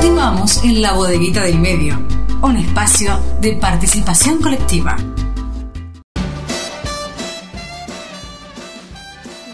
[0.00, 1.94] Continuamos en la bodeguita del medio,
[2.40, 4.96] un espacio de participación colectiva.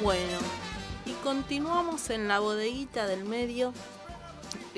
[0.00, 0.38] Bueno,
[1.04, 3.72] y continuamos en la bodeguita del medio.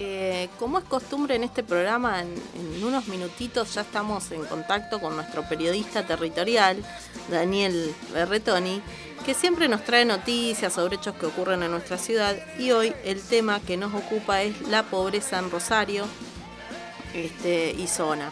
[0.01, 5.17] Eh, como es costumbre en este programa, en, unos minutitos ya estamos en contacto con
[5.17, 6.85] nuestro periodista territorial,
[7.29, 8.81] Daniel Berretoni,
[9.27, 13.21] que siempre nos trae noticias sobre hechos que ocurren en nuestra ciudad y hoy el
[13.21, 16.05] tema que nos ocupa es la pobreza en Rosario
[17.13, 18.31] este, y zona.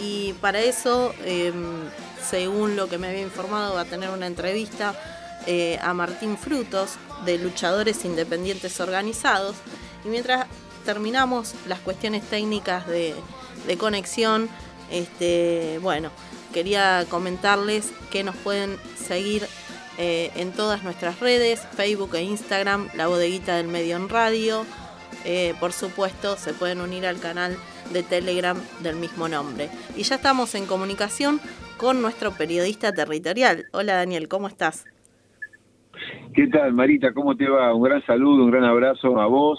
[0.00, 1.84] Y para eso, em,
[2.28, 5.00] según lo que me había informado, va a tener una entrevista
[5.46, 9.54] eh, a Martín Frutos de Luchadores Independientes Organizados.
[10.04, 10.46] Y mientras
[10.84, 13.14] terminamos las cuestiones técnicas de,
[13.78, 14.48] conexión,
[14.90, 16.10] este, bueno,
[16.52, 19.42] quería comentarles que nos pueden seguir
[19.98, 24.64] eh, en todas nuestras redes, Facebook e Instagram, La Bodeguita del Medio en Radio.
[25.24, 27.56] Eh, por supuesto, se pueden unir al canal
[27.92, 29.70] de Telegram del mismo nombre.
[29.96, 31.40] Y ya estamos en comunicación
[31.78, 33.64] con nuestro periodista territorial.
[33.72, 34.84] Hola Daniel, ¿cómo estás?
[36.34, 37.12] ¿Qué tal, Marita?
[37.12, 37.72] ¿Cómo te va?
[37.74, 39.58] Un gran saludo, un gran abrazo a vos,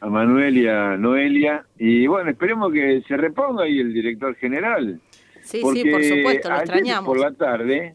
[0.00, 1.64] a Manuel y a Noelia.
[1.78, 5.00] Y bueno, esperemos que se reponga ahí el director general.
[5.42, 7.06] Sí, sí, por supuesto, lo extrañamos.
[7.06, 7.94] Por la tarde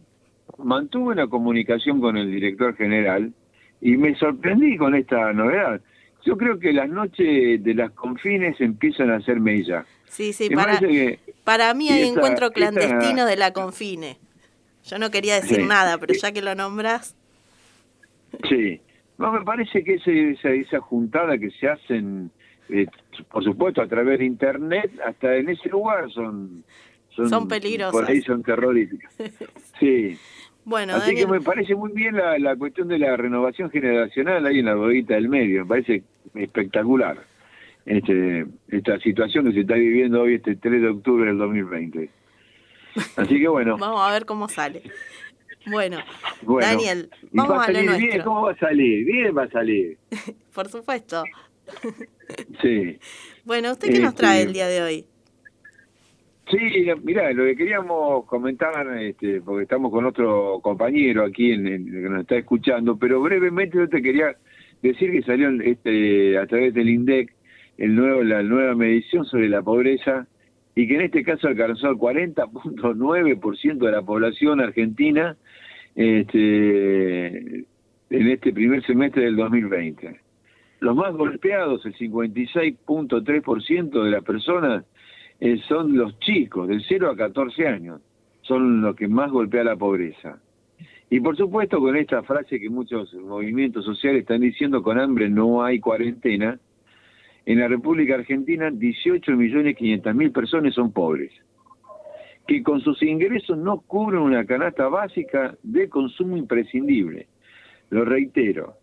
[0.58, 3.34] mantuve una comunicación con el director general
[3.82, 5.82] y me sorprendí con esta novedad.
[6.26, 9.86] Yo creo que las noches de las confines empiezan a ser mella.
[10.06, 10.80] Sí, sí, para,
[11.44, 14.18] para mí hay encuentro clandestino de la confine.
[14.84, 17.16] Yo no quería decir nada, pero ya que lo nombras.
[18.50, 18.82] Sí,
[19.20, 22.32] no, me parece que esa, esa juntada que se hacen,
[22.70, 22.88] eh,
[23.32, 26.64] por supuesto, a través de Internet, hasta en ese lugar son...
[27.10, 27.92] Son, son peligrosas.
[27.92, 29.16] Por ahí son terroríficas.
[29.80, 30.18] Sí.
[30.66, 34.60] Bueno, Así que me parece muy bien la, la, cuestión de la renovación generacional ahí
[34.60, 36.04] en la bodeguita del medio, me parece
[36.36, 37.18] espectacular
[37.86, 42.10] este, esta situación que se está viviendo hoy este 3 de octubre del 2020.
[43.16, 43.78] Así que bueno.
[43.80, 44.84] vamos a ver cómo sale.
[45.70, 45.98] Bueno,
[46.42, 49.06] Daniel, vamos va a, salir Bien, ¿Cómo va a salir?
[49.06, 49.98] Bien va a salir.
[50.54, 51.24] Por supuesto.
[52.62, 52.98] sí.
[53.46, 55.06] Bueno, ¿usted qué nos trae el día de hoy?
[56.50, 56.58] Sí,
[57.04, 62.22] mira, lo que queríamos comentar, este, porque estamos con otro compañero aquí en, que nos
[62.22, 64.36] está escuchando, pero brevemente yo te quería
[64.82, 67.32] decir que salió este, a través del INDEC
[67.78, 70.28] el nuevo, la nueva medición sobre la pobreza
[70.74, 75.38] y que en este caso alcanzó el 40.9% de la población argentina
[76.00, 77.66] este, en
[78.10, 80.18] este primer semestre del 2020.
[80.80, 84.86] Los más golpeados, el 56.3% de las personas,
[85.42, 88.00] eh, son los chicos, del 0 a 14 años,
[88.44, 90.40] son los que más golpea la pobreza.
[91.10, 95.66] Y por supuesto con esta frase que muchos movimientos sociales están diciendo, con hambre no
[95.66, 96.58] hay cuarentena,
[97.46, 101.34] en la República Argentina 18.500.000 personas son pobres,
[102.50, 107.28] que con sus ingresos no cubren una canasta básica de consumo imprescindible.
[107.92, 108.74] Lo reitero,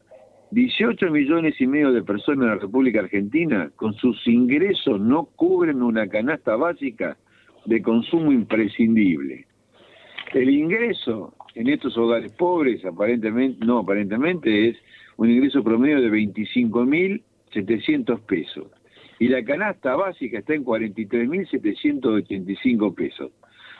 [0.53, 5.83] 18 millones y medio de personas en la República Argentina con sus ingresos no cubren
[5.83, 7.17] una canasta básica
[7.65, 9.47] de consumo imprescindible.
[10.33, 14.77] El ingreso en estos hogares pobres, aparentemente, no aparentemente, es
[15.17, 18.69] un ingreso promedio de 25.700 pesos.
[19.19, 23.33] Y la canasta básica está en 43.785 pesos.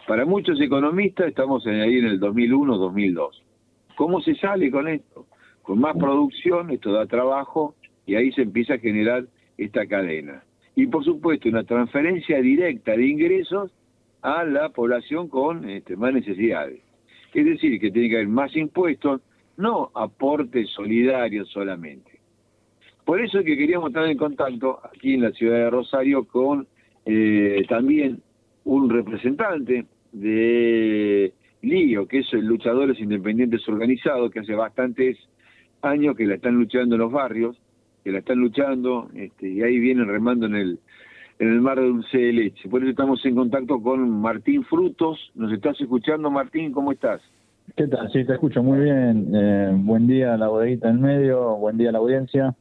[0.07, 3.43] Para muchos economistas estamos ahí en el 2001-2002.
[3.97, 5.27] ¿Cómo se sale con esto?
[5.67, 7.75] con más producción, esto da trabajo
[8.07, 9.27] y ahí se empieza a generar
[9.59, 10.45] esta cadena.
[10.77, 13.73] Y por supuesto una transferencia directa de ingresos
[14.23, 16.81] a la población con este, más necesidades.
[17.35, 19.23] Es decir, que tiene que haber más impuestos,
[19.57, 22.21] no aportes solidarios solamente.
[23.05, 26.69] Por eso es que queríamos estar en contacto aquí en la ciudad de Rosario con
[27.05, 28.23] eh, también
[28.65, 29.85] un representante
[30.17, 31.33] de
[31.63, 35.19] LIO, que es el Luchadores Independientes Organizados, que hace bastantes
[35.83, 37.57] años que la están luchando en los barrios,
[38.03, 40.79] que la están luchando, este, y ahí vienen remando en el,
[41.39, 42.69] en el mar de dulce de leche.
[42.69, 45.19] Por eso estamos en contacto con Martín Frutos.
[45.35, 46.73] ¿Nos estás escuchando, Martín?
[46.73, 47.21] ¿Cómo estás?
[47.77, 48.11] ¿Qué tal?
[48.13, 49.33] Sí, te escucho muy bien.
[49.35, 52.55] Eh, buen día a la bodeguita en medio, buen día a la audiencia.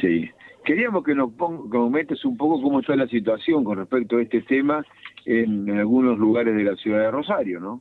[0.00, 0.28] Sí.
[0.64, 4.84] Queríamos que nos comentes un poco cómo está la situación con respecto a este tema
[5.26, 7.80] en algunos lugares de la ciudad de Rosario, ¿no?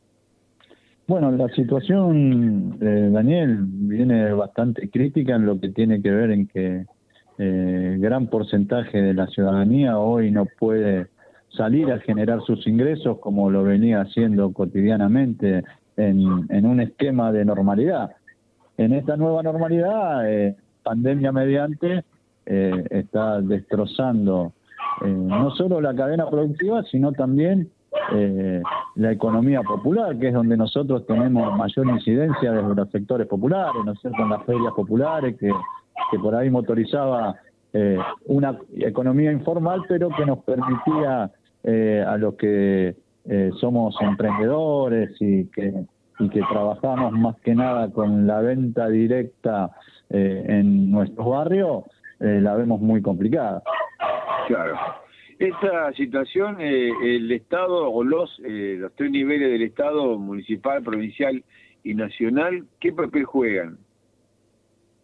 [1.06, 6.48] Bueno, la situación, eh, Daniel, viene bastante crítica en lo que tiene que ver en
[6.48, 6.86] que
[7.38, 11.08] eh, gran porcentaje de la ciudadanía hoy no puede
[11.50, 15.64] salir a generar sus ingresos como lo venía haciendo cotidianamente
[15.98, 18.12] en, un esquema de normalidad.
[18.78, 22.04] En esta nueva normalidad, eh, pandemia mediante,
[22.46, 24.52] está destrozando
[25.02, 27.70] no solo la cadena productiva, sino también
[28.96, 33.92] la economía popular, que es donde nosotros tenemos mayor incidencia desde los sectores populares, ¿no
[33.92, 35.52] es cierto?, en las ferias populares, que,
[36.20, 37.36] por ahí motorizaba
[37.72, 41.32] eh, una economía informal, pero que nos permitía
[41.64, 42.96] eh, a los que
[43.26, 45.74] eh, somos emprendedores y que,
[46.20, 49.72] y que trabajamos más que nada con la venta directa
[50.10, 51.86] en nuestros barrios,
[52.20, 53.64] la vemos muy complicada.
[54.48, 54.76] Claro.
[55.40, 61.44] Esta situación, el Estado o los, los tres niveles del Estado, municipal, provincial
[61.84, 63.78] y nacional, ¿qué papel juegan?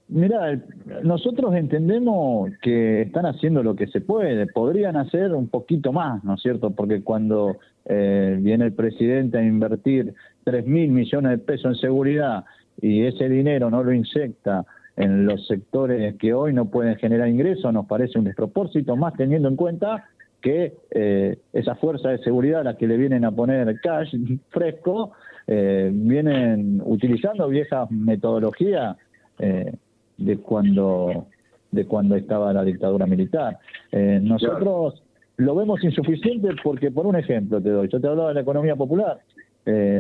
[0.07, 0.59] Mira,
[1.03, 6.33] nosotros entendemos que están haciendo lo que se puede, podrían hacer un poquito más, ¿no
[6.33, 6.71] es cierto?
[6.71, 10.15] Porque cuando eh, viene el presidente a invertir
[10.45, 12.43] 3 mil millones de pesos en seguridad
[12.81, 14.65] y ese dinero no lo inyecta
[14.99, 19.47] en los sectores que hoy no pueden generar ingresos, nos parece un despropósito, más teniendo
[19.47, 20.09] en cuenta
[20.41, 24.13] que eh, esa fuerza de seguridad a la que le vienen a poner cash
[24.49, 25.13] fresco,
[25.47, 28.97] eh, vienen utilizando viejas metodologías
[29.39, 29.73] eh,
[30.17, 31.27] de cuando
[31.71, 33.57] de cuando estaba la dictadura militar.
[33.91, 35.01] Eh, nosotros
[35.37, 38.75] lo vemos insuficiente porque, por un ejemplo te doy, yo te hablaba de la economía
[38.75, 39.19] popular,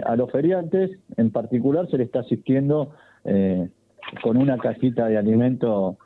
[0.03, 2.91] a los feriantes en particular se le está asistiendo
[4.21, 5.97] con una cajita de alimento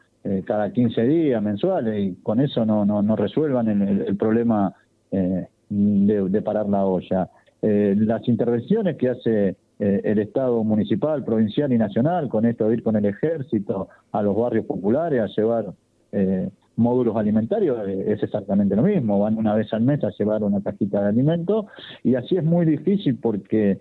[0.46, 4.74] cada 15 días mensuales y con eso no, no, no resuelvan el, problema
[5.12, 7.30] de, de, parar la olla.
[7.62, 12.84] las intervenciones que hace eh, el Estado municipal, provincial y nacional, con esto de ir
[12.84, 15.74] con el ejército a los barrios populares a llevar
[16.12, 20.44] eh, módulos alimentarios, eh, es exactamente lo mismo, van una vez al mes a llevar
[20.44, 21.68] una cajita de alimento
[22.04, 23.80] y así es muy difícil porque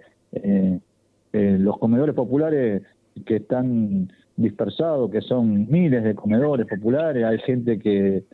[1.32, 2.82] los comedores populares
[3.26, 8.25] que están dispersados, que son miles de comedores populares, hay gente que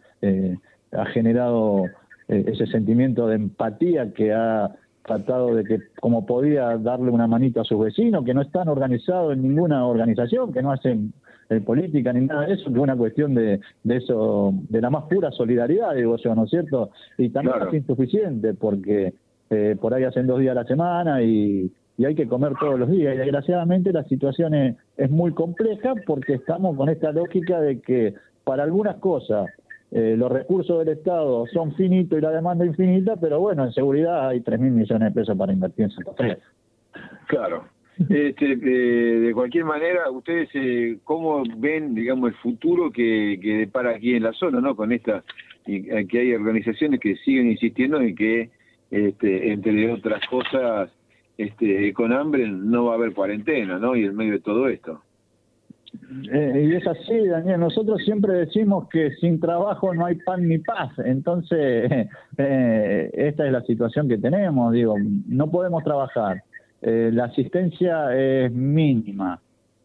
[0.92, 1.84] ha generado
[2.28, 4.70] ese sentimiento de empatía que ha
[5.08, 9.32] tratado de que, como podía, darle una manito a sus vecinos, que no están organizados
[9.32, 11.12] en ninguna organización, que no hacen
[11.48, 14.90] eh, política ni nada de eso, que es una cuestión de, de eso, de la
[14.90, 16.90] más pura solidaridad, digo yo, ¿no es cierto?
[17.16, 19.14] Y también es insuficiente, porque
[19.50, 22.78] eh, por ahí hacen dos días a la semana y, y hay que comer todos
[22.78, 23.14] los días.
[23.14, 28.14] Y desgraciadamente la situación es, es muy compleja porque estamos con esta lógica de que
[28.44, 29.50] para algunas cosas
[29.90, 34.28] eh, los recursos del Estado son finitos y la demanda infinita, pero bueno, en seguridad
[34.28, 36.38] hay 3 mil millones de pesos para invertir en Santa Fe.
[37.26, 37.64] Claro.
[38.08, 44.14] Este, de cualquier manera, ustedes eh, cómo ven, digamos, el futuro que, que depara aquí
[44.14, 44.76] en la zona, ¿no?
[44.76, 45.24] Con esta,
[45.66, 48.50] eh, que hay organizaciones que siguen insistiendo en que,
[48.92, 50.90] este, entre otras cosas,
[51.38, 53.96] este, con hambre no va a haber cuarentena, ¿no?
[53.96, 55.00] Y en medio de todo esto.
[56.32, 57.60] Eh, y es así, Daniel.
[57.60, 60.90] Nosotros siempre decimos que sin trabajo no hay pan ni paz.
[60.98, 61.90] Entonces,
[62.38, 64.72] eh, esta es la situación que tenemos.
[64.72, 64.96] Digo,
[65.28, 66.42] no podemos trabajar.
[66.82, 69.40] Eh, la asistencia es mínima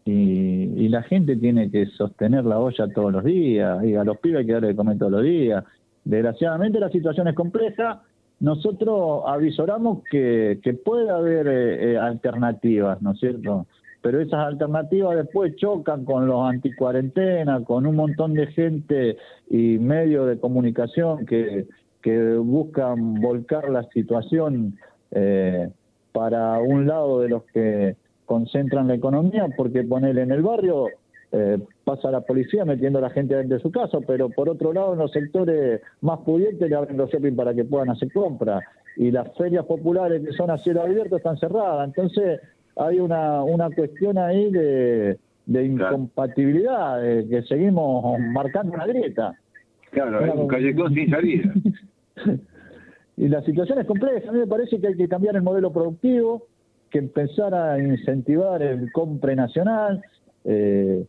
[0.06, 3.84] y, la gente tiene que sostener la olla todos los días.
[3.84, 5.64] Y a los pibes hay que darle de comer todos los días.
[6.04, 8.02] Desgraciadamente la situación es compleja.
[8.44, 13.66] Nosotros avisoramos que, que puede haber alternativas, ¿no es cierto?
[14.04, 19.16] pero esas alternativas después chocan con los anticuarentena, con un montón de gente
[19.50, 21.68] y medios de comunicación que,
[22.02, 24.78] que buscan volcar la situación
[25.12, 25.70] eh,
[26.12, 30.88] para un lado de los que concentran la economía, porque ponerle en el barrio
[31.32, 34.74] eh, pasa la policía metiendo a la gente dentro de su casa, pero por otro
[34.74, 38.64] lado en los sectores más pudientes le abren los shopping para que puedan hacer compras
[38.96, 41.88] y las ferias populares que son a cielo abierto están cerradas.
[41.88, 42.40] Entonces
[42.76, 49.36] hay una, una cuestión ahí de, de incompatibilidad, que seguimos marcando una grieta.
[49.92, 51.54] Claro, un callejón sin salida.
[53.18, 54.30] y la situación es compleja.
[54.30, 56.48] A mí me parece que hay que cambiar el modelo productivo,
[56.90, 60.04] que empezar a incentivar el compre nacional,
[60.46, 61.06] eh,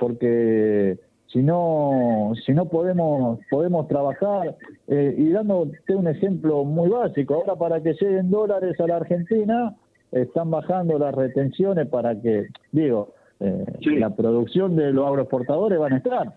[0.00, 4.56] porque si no si no podemos podemos trabajar
[4.88, 9.76] eh, y dándote un ejemplo muy básico ahora para que lleguen dólares a la Argentina
[10.12, 13.64] están bajando las retenciones para que, digo, eh,
[13.98, 16.34] la producción de los agroexportadores van a estar.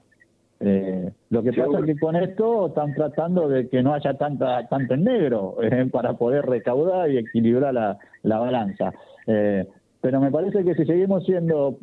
[0.60, 4.66] Eh, lo que pasa es que con esto están tratando de que no haya tanta
[4.70, 8.94] tanto en negro eh, para poder recaudar y equilibrar la, la balanza.
[9.26, 11.78] pero me parece que si seguimos siendo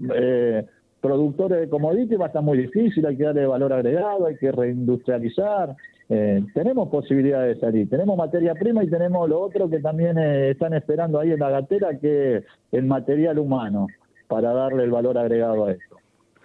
[1.00, 4.52] productores de commodities va a estar muy difícil, hay que darle valor agregado, hay que
[4.52, 5.76] reindustrializar,
[6.09, 10.50] eh, tenemos posibilidades de salir, tenemos materia prima y tenemos lo otro que también eh,
[10.50, 13.87] están esperando ahí en la gatera, que es el material humano,
[14.28, 15.97] para darle el valor agregado a esto.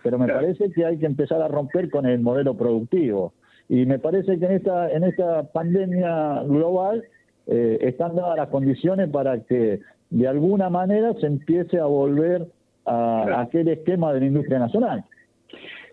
[0.04, 3.34] pero me parece que hay que empezar a romper con el modelo productivo.
[3.68, 7.04] Y me parece que en esta, en esta pandemia global
[7.48, 9.82] eh, están dadas las condiciones para que
[10.12, 12.48] de alguna manera se empiece a volver
[12.86, 15.04] a, aquel esquema de la industria nacional.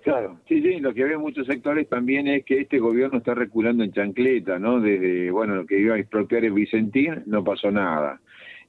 [0.02, 3.34] Claro, sí, sí, lo que ve en muchos sectores también es que este gobierno está
[3.34, 4.80] reculando en chancleta, ¿no?
[4.80, 8.20] Desde, bueno, lo que iba a expropiar el Vicentín, no pasó nada.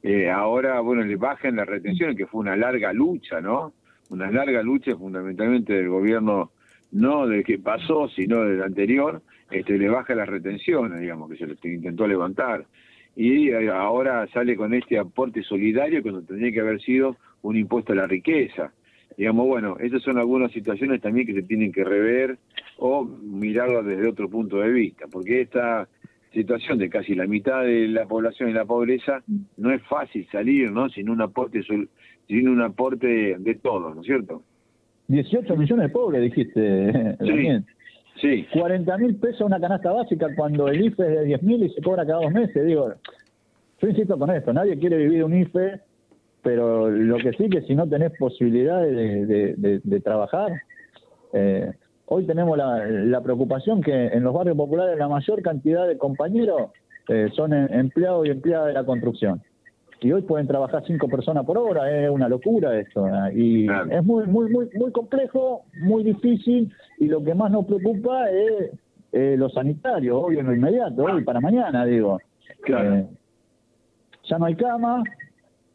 [0.04, 3.74] Eh, ahora, bueno, le bajan la retención, que fue una larga lucha, ¿no?
[4.10, 6.52] Una larga lucha fundamentalmente del gobierno,
[6.92, 11.68] no del que pasó, sino del anterior, este, le baja la retención, digamos, que se
[11.68, 12.66] intentó levantar.
[13.16, 17.94] Y eh, ahora sale con este aporte solidario cuando tendría que haber sido un impuesto
[17.94, 18.74] a la riqueza
[19.18, 22.38] digamos, bueno, esas son algunas situaciones también que se tienen que rever
[22.78, 25.88] o mirarlas desde otro punto de vista, porque esta
[26.32, 29.22] situación de casi la mitad de la población en la pobreza
[29.58, 30.90] no es fácil salir, ¿no?
[30.90, 31.62] Sin un aporte,
[32.28, 34.42] sin un aporte de todos, ¿no es cierto?
[35.10, 37.18] 18 millones de pobres, dijiste.
[37.20, 37.66] Sí.
[38.22, 38.48] Sí.
[38.54, 41.82] 40 mil pesos una canasta básica cuando el IFE es de 10 mil y se
[41.82, 42.66] cobra cada dos meses.
[42.66, 42.94] Digo,
[43.82, 45.82] yo insisto con esto, nadie quiere vivir un IFE
[46.44, 50.52] pero lo que sí que si no tenés posibilidades de, trabajar,
[51.32, 51.72] eh,
[52.06, 56.72] hoy tenemos la, preocupación que en los barrios populares la mayor cantidad de compañeros
[57.08, 59.42] eh, son em, empleados y empleadas de la construcción.
[60.02, 63.08] Y hoy pueden trabajar cinco personas por hora, es una locura esto.
[63.08, 63.34] ¿eh?
[63.34, 68.30] Y es muy, muy, muy, muy complejo, muy difícil, y lo que más nos preocupa
[68.30, 68.72] es
[69.14, 72.20] lo sanitario, hoy en lo inmediato, hoy para mañana, digo.
[72.64, 73.08] Claro.
[74.24, 75.04] ya no hay cama,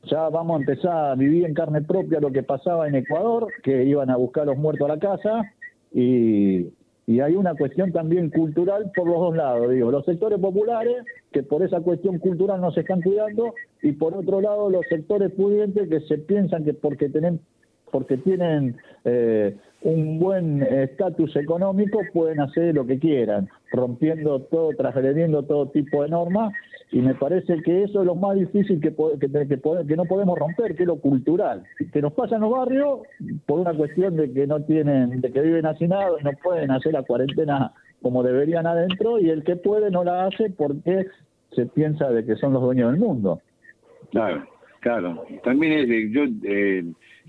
[0.05, 3.85] ya vamos a empezar a vivir en carne propia lo que pasaba en Ecuador, que
[3.85, 5.43] iban a buscar los muertos a la casa,
[5.93, 6.73] y,
[7.09, 11.62] hay una cuestión también cultural por los dos lados, digo, los sectores populares, que por
[11.62, 16.00] esa cuestión cultural no se están cuidando, y por otro lado los sectores pudientes que
[16.00, 17.40] se piensan que porque tienen
[17.90, 25.42] porque tienen eh, un buen estatus económico pueden hacer lo que quieran, rompiendo todo, transgrediendo
[25.45, 26.52] todo tipo de normas
[26.90, 29.28] y me parece que eso es lo más difícil que, que,
[29.87, 33.00] que, no podemos romper, que es lo cultural, que nos pasa en los barrios
[33.47, 36.95] por una cuestión de que no tienen, de que viven hacinados y no pueden hacer
[36.95, 41.07] la cuarentena como deberían adentro y el que puede no la hace porque
[41.52, 43.40] se piensa de que son los dueños del mundo.
[44.11, 44.45] Claro,
[44.80, 45.25] claro.
[45.45, 46.85] También es, yo eh,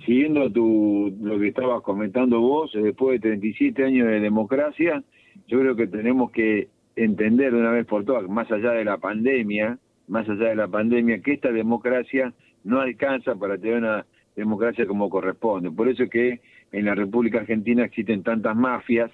[0.06, 5.04] siguiendo tu, lo que estabas comentando vos, después de 37 años de democracia,
[5.48, 8.98] yo creo que tenemos que entender de una vez por todas, más allá de la
[8.98, 9.78] pandemia,
[10.08, 15.10] más allá de la pandemia, que esta democracia no alcanza para tener una democracia como
[15.10, 15.72] corresponde.
[15.72, 16.42] Por eso es que
[16.72, 19.12] en la República Argentina existen tantas mafias,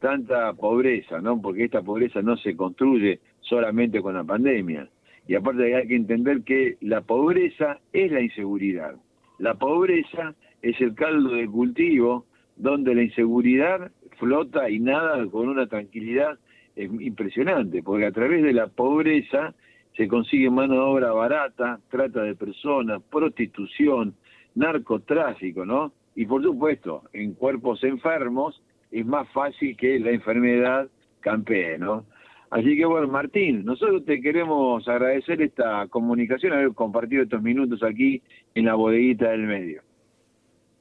[0.00, 1.40] tanta pobreza, ¿no?
[1.40, 4.88] Porque esta pobreza no se construye solamente con la pandemia.
[5.28, 8.96] Y aparte hay que entender que la pobreza es la inseguridad.
[9.40, 15.66] La pobreza es el caldo de cultivo donde la inseguridad flota y nada con una
[15.66, 16.38] tranquilidad
[16.76, 19.54] es impresionante, porque a través de la pobreza
[19.96, 24.14] se consigue mano de obra barata, trata de personas, prostitución,
[24.54, 25.94] narcotráfico, ¿no?
[26.14, 30.86] Y por supuesto, en cuerpos enfermos es más fácil que la enfermedad
[31.20, 32.04] campee, ¿no?
[32.50, 38.22] Así que bueno, Martín, nosotros te queremos agradecer esta comunicación, haber compartido estos minutos aquí
[38.54, 39.82] en la bodeguita del medio.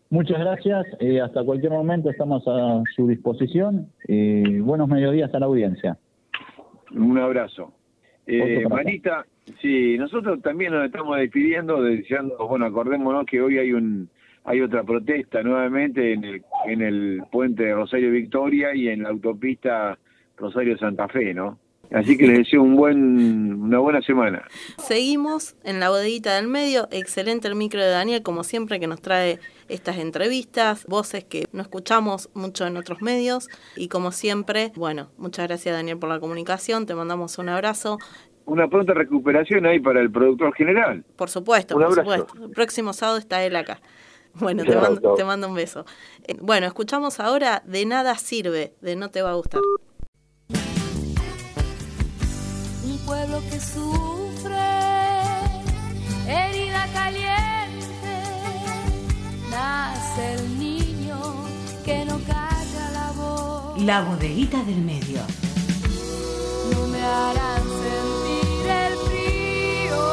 [0.09, 0.87] Muchas gracias.
[0.99, 3.87] Eh, hasta cualquier momento estamos a su disposición.
[4.07, 5.97] y buenos mediodías a la audiencia.
[6.95, 7.71] Un abrazo.
[8.25, 9.25] Eh, Marita,
[9.61, 14.09] sí, nosotros también nos estamos despidiendo, deseando, bueno, acordémonos que hoy hay un
[14.45, 19.09] hay otra protesta nuevamente en el en el puente de Rosario Victoria y en la
[19.09, 19.97] autopista
[20.39, 21.59] Rosario Santa Fe, ¿no?
[21.91, 24.43] Así que les deseo un buen, una buena semana.
[24.77, 26.87] Seguimos en la bodeguita del medio.
[26.91, 31.63] Excelente el micro de Daniel, como siempre, que nos trae estas entrevistas, voces que no
[31.63, 33.49] escuchamos mucho en otros medios.
[33.75, 36.85] Y como siempre, bueno, muchas gracias Daniel por la comunicación.
[36.85, 37.97] Te mandamos un abrazo.
[38.45, 41.03] Una pronta recuperación ahí para el productor general.
[41.15, 42.33] Por supuesto, por supuesto.
[42.45, 43.81] El próximo sábado está él acá.
[44.35, 45.85] Bueno, te mando, te mando un beso.
[46.27, 49.61] Eh, bueno, escuchamos ahora De Nada Sirve, de No Te Va a Gustar.
[53.09, 54.69] Pueblo que sufre,
[56.27, 58.15] herida caliente,
[59.49, 61.19] nace el niño
[61.83, 63.81] que no calla la voz.
[63.81, 65.21] La bodeguita del medio.
[66.71, 70.05] No me harán sentir el frío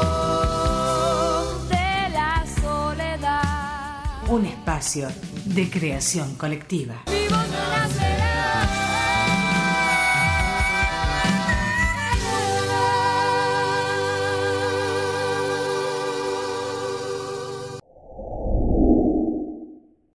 [1.69, 4.27] de la soledad.
[4.27, 5.07] Un espacio
[5.45, 7.03] de creación colectiva.
[7.05, 8.16] Vivo